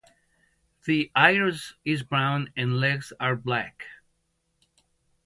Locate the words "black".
3.35-3.85